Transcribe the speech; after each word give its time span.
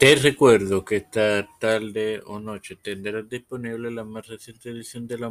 Te 0.00 0.14
recuerdo 0.14 0.82
que 0.82 0.96
esta 0.96 1.46
tarde 1.58 2.22
o 2.24 2.40
noche 2.40 2.74
tendrás 2.74 3.28
disponible 3.28 3.90
la 3.90 4.02
más 4.02 4.26
reciente 4.26 4.70
edición 4.70 5.06
de 5.06 5.18
la 5.18 5.30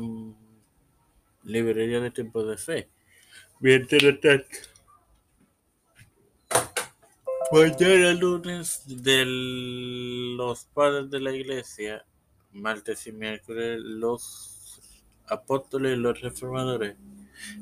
librería 1.42 2.00
de 2.00 2.12
Tiempo 2.12 2.44
de 2.44 2.56
Fe. 2.56 2.88
Mientras 3.62 4.04
tanto, 4.22 4.46
mañana 7.52 8.14
lunes 8.14 8.84
de 8.86 9.24
los 10.38 10.66
padres 10.66 11.10
de 11.10 11.20
la 11.20 11.32
iglesia, 11.32 12.06
martes 12.52 13.08
y 13.08 13.12
miércoles 13.12 13.80
los 13.82 15.04
apóstoles 15.26 15.98
y 15.98 16.00
los 16.00 16.22
reformadores. 16.22 16.96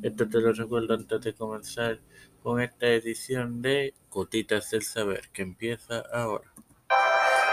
Esto 0.02 0.28
te 0.28 0.42
lo 0.42 0.52
recuerdo 0.52 0.96
antes 0.96 1.22
de 1.22 1.34
comenzar 1.34 2.02
con 2.44 2.60
esta 2.60 2.90
edición 2.90 3.62
de 3.62 3.94
Gotitas 4.10 4.72
del 4.72 4.82
Saber 4.82 5.30
que 5.32 5.44
empieza 5.44 6.04
ahora. 6.12 6.57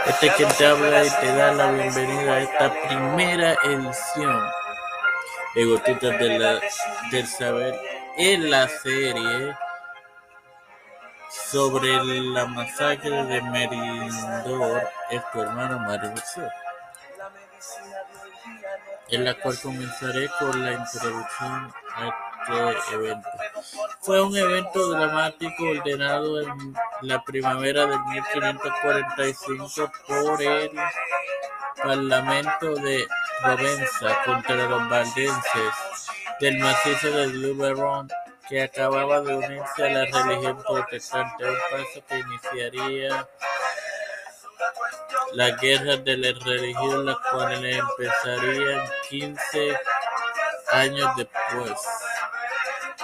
Este 0.06 0.26
es 0.26 0.34
quien 0.34 0.48
te 0.50 0.66
habla 0.66 1.04
y 1.04 1.10
te 1.10 1.34
da 1.34 1.52
la 1.52 1.70
bienvenida 1.72 2.34
a 2.34 2.40
esta 2.40 2.72
primera 2.88 3.54
edición 3.64 4.50
de 5.54 5.64
Gotitas 5.64 6.18
del 7.10 7.26
Saber 7.26 7.80
en 8.18 8.50
la 8.50 8.68
serie 8.68 9.56
sobre 11.50 12.20
la 12.22 12.46
masacre 12.46 13.24
de 13.24 13.42
Merindor, 13.42 14.88
es 15.10 15.22
tu 15.32 15.40
hermano 15.40 15.78
Mario 15.80 16.12
en 19.08 19.24
la 19.24 19.34
cual 19.34 19.58
comenzaré 19.60 20.28
con 20.38 20.64
la 20.64 20.72
introducción 20.72 21.74
a 21.94 22.70
este 22.70 22.94
evento. 22.94 23.28
Fue 24.00 24.20
un 24.20 24.36
evento 24.36 24.90
dramático 24.90 25.64
ordenado 25.64 26.40
en 26.40 26.74
la 27.02 27.22
primavera 27.22 27.86
de 27.86 27.98
1545 27.98 29.92
por 30.06 30.42
el 30.42 30.70
Parlamento 31.82 32.74
de 32.74 33.06
Provenza 33.42 34.22
contra 34.24 34.56
los 34.56 34.88
valdenses 34.88 35.72
del 36.40 36.58
macizo 36.58 37.10
de 37.10 37.26
Luberon 37.28 38.08
que 38.48 38.62
acababa 38.62 39.20
de 39.20 39.36
unirse 39.36 39.84
a 39.84 39.90
la 39.90 40.04
religión 40.04 40.62
protestante, 40.62 41.44
un 41.48 41.56
paso 41.70 42.04
que 42.08 42.18
iniciaría 42.18 43.26
las 45.32 45.60
guerras 45.60 46.04
de 46.04 46.16
la 46.16 46.38
religión, 46.44 47.06
las 47.06 47.16
cuales 47.30 47.78
empezarían 47.78 48.82
15 49.08 49.78
años 50.72 51.10
después 51.16 52.03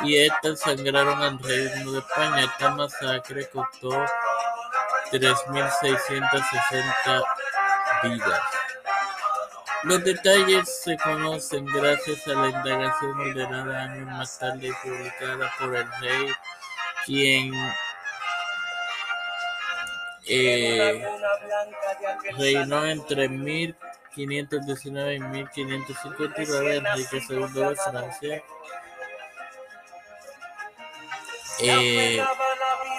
y 0.02 0.16
estas 0.16 0.60
sangraron 0.60 1.20
al 1.22 1.38
reino 1.38 1.92
de 1.92 1.98
España. 1.98 2.44
Esta 2.44 2.70
masacre 2.70 3.46
costó 3.50 3.90
3.660 5.12 7.22
vidas. 8.04 8.40
Los 9.82 10.02
detalles 10.04 10.82
se 10.82 10.96
conocen 10.98 11.64
gracias 11.66 12.28
a 12.28 12.34
la 12.34 12.48
indagación 12.48 13.18
ordenada 13.18 13.82
años 13.82 14.06
más 14.08 14.38
tarde 14.38 14.68
y 14.68 14.72
publicada 14.86 15.50
por 15.58 15.74
el 15.74 15.90
rey, 16.00 16.30
quien 17.06 17.54
eh, 20.28 21.02
reinó 22.36 22.84
entre 22.84 23.26
1519 23.30 25.14
y 25.14 25.20
1559 25.20 26.76
Enrique 26.76 27.22
II 27.28 27.46
de 27.46 27.76
Francia 27.76 28.42
eh, 31.62 32.24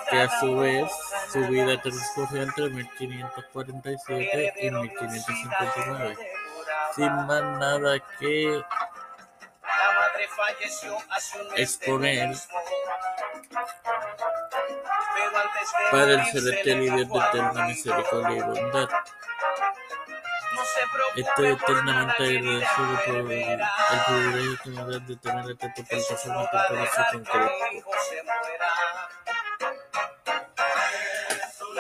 que 0.10 0.22
a 0.22 0.40
su 0.40 0.58
vez 0.58 0.92
su 1.32 1.40
vida 1.48 1.82
transcurrió 1.82 2.44
entre 2.44 2.70
1547 2.70 4.54
y 4.62 4.72
1559. 4.72 6.18
Sin 6.96 7.06
más 7.06 7.44
nada 7.60 8.00
que 8.20 8.62
exponer, 11.56 12.36
para 15.92 16.14
el 16.14 16.26
celestial 16.26 16.82
y 16.82 16.90
Dios 16.90 17.10
de 17.10 17.20
eterna 17.20 17.68
misericordia 17.68 18.38
y 18.38 18.42
bondad. 18.42 18.90
Estoy 21.16 21.48
eternamente 21.50 22.24
agradecido 22.24 23.00
por 23.06 23.16
el 23.16 23.24
privilegio 24.08 24.58
que 24.64 24.70
me 24.70 24.82
dan 24.92 25.06
de 25.06 25.16
tener 25.18 25.52
esta 25.52 25.74
plataforma 25.74 26.50
para 26.52 26.86
su 26.86 27.02
concreto. 27.12 27.52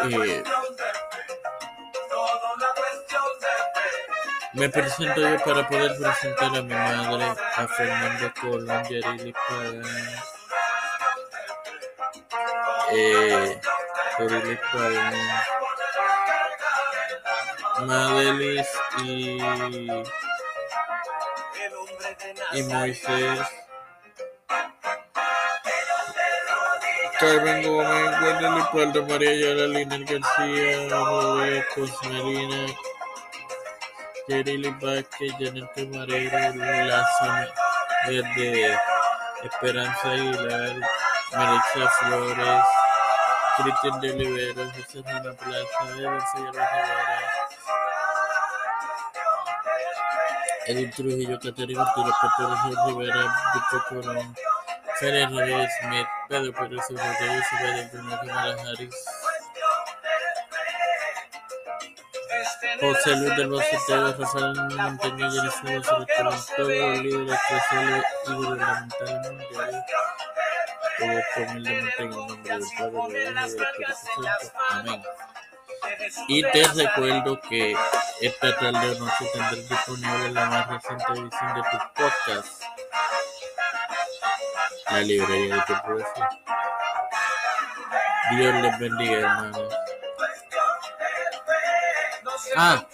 Eh, 0.04 0.44
me 4.54 4.70
presento 4.70 5.22
yo 5.22 5.44
para 5.44 5.68
poder 5.68 5.98
presentar 5.98 6.56
a 6.56 6.62
mi 6.62 6.74
madre, 6.74 7.34
a 7.56 7.68
Fernando 7.68 8.34
Colón, 8.40 8.84
Yarili 8.90 9.34
Pagan, 9.34 9.84
eh, 12.92 13.62
Yarili 14.20 14.60
Pagan, 14.72 15.14
Madelis 17.80 18.68
y, 19.04 19.38
y 22.54 22.64
Moisés. 22.64 23.40
Carmen 27.20 27.62
Gómez, 27.64 28.22
Wendel 28.22 28.56
Leopoldo, 28.56 29.06
María 29.06 29.30
Ayala, 29.30 29.68
Liner 29.68 30.04
García, 30.06 30.90
Robert 30.90 31.68
Cosmelina, 31.76 32.66
Jerry 34.28 34.76
Vázquez, 34.82 35.32
Janet 35.40 35.70
Camarero, 35.76 36.56
Lázaro 36.86 37.52
Verde, 38.08 38.76
Esperanza 39.44 40.10
Aguilar, 40.12 40.76
Melissa 41.32 41.90
Flores, 42.00 42.64
Cristian 43.58 44.02
de 44.02 44.12
Olivero, 44.14 44.72
José 44.72 45.04
Juana 45.04 45.34
Plaza, 45.34 46.00
Eva 46.00 46.26
Figueroa 46.34 46.70
Rivera, 46.74 47.51
Edith 50.72 50.96
Trujillo, 50.96 51.38
Caterina 51.40 51.82
Arturo 51.84 52.12
Petro 52.22 52.88
Rivera, 52.88 53.36
Víctor 53.54 53.84
Corón, 53.90 54.36
Félix 55.00 55.32
Rodríguez 55.32 55.70
Smith, 55.82 56.08
Pedro 56.30 56.54
Pérez 56.54 56.86
Rodríguez 56.90 57.46
Rodríguez 57.52 57.92
Bruno 57.92 58.20
Kamala 58.20 58.56
Harris, 58.62 58.96
José 62.80 63.16
Luis 63.18 63.36
del 63.36 63.50
Bocetero, 63.50 64.14
Rafael 64.18 64.54
Montaño, 64.76 65.32
Jennifer 65.32 65.74
González 65.76 66.08
todos 66.56 66.70
los 66.70 67.04
líderes 67.04 67.40
eclesiales 67.50 68.06
y 68.28 68.34
gubernamentales 68.34 69.32
mundiales. 69.32 69.84
Todo 70.98 71.44
humildemente 71.50 71.94
en 71.98 72.04
el 72.04 72.10
nombre 72.12 72.54
del 72.54 72.64
Padre, 72.78 73.26
del 73.26 73.38
del. 73.38 74.52
Amén. 74.70 75.02
Y 76.28 76.44
te 76.44 76.68
recuerdo 76.68 77.40
que 77.42 77.76
esta 78.22 78.56
tarde 78.58 78.92
o 78.92 79.00
noche 79.00 79.26
tendrás 79.34 79.70
disponible 79.70 80.32
la 80.32 80.46
más 80.46 80.70
reciente 80.70 81.04
edición 81.14 81.56
de 81.56 81.62
tu 81.62 81.78
podcast 81.96 82.64
la 84.92 85.02
librería 85.02 85.56
de 85.56 85.62
tu 85.62 85.74
poesía. 85.86 86.30
Dios 88.32 88.56
les 88.56 88.80
bendiga, 88.80 89.20
hermanos. 89.20 89.74
Ah, 92.56 92.86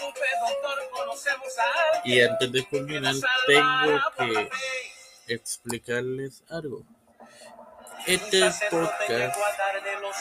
y 2.04 2.22
antes 2.22 2.52
de 2.52 2.66
culminar, 2.66 3.16
tengo 3.48 4.02
que 4.18 4.50
explicarles 5.28 6.44
algo. 6.50 6.84
Este 8.06 8.52
podcast 8.70 9.38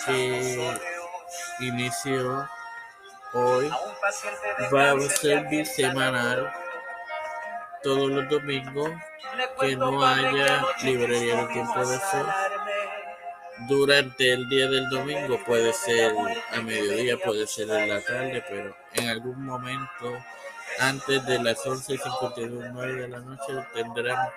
que 0.07 0.79
inició 1.61 2.49
hoy 3.33 3.71
va 4.75 4.91
a 4.93 5.01
ser 5.09 5.49
bisemanal 5.49 6.53
todos 7.83 8.11
los 8.11 8.29
domingos 8.29 8.91
que 9.61 9.77
no 9.77 10.05
haya 10.05 10.65
librería 10.83 11.43
de 11.43 11.53
tiempo 11.53 11.87
de 11.87 11.99
fe 11.99 12.23
durante 13.69 14.33
el 14.33 14.49
día 14.49 14.69
del 14.69 14.89
domingo 14.91 15.39
puede 15.45 15.73
ser 15.73 16.13
a 16.53 16.61
mediodía 16.61 17.17
puede 17.19 17.47
ser 17.47 17.71
en 17.71 17.89
la 17.89 18.01
tarde 18.01 18.45
pero 18.49 18.77
en 18.95 19.09
algún 19.09 19.45
momento 19.45 20.19
antes 20.79 21.25
de 21.27 21.43
las 21.43 21.59
11.59 21.65 22.97
de 22.97 23.09
la 23.09 23.21
noche 23.21 23.67
tendrán 23.73 24.29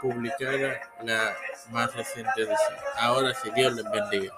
publicada 0.00 0.80
la 1.02 1.36
más 1.70 1.94
reciente 1.94 2.42
edición. 2.42 2.74
Ahora 2.96 3.34
si 3.34 3.50
Dios 3.50 3.74
les 3.74 3.90
bendiga 3.90 4.32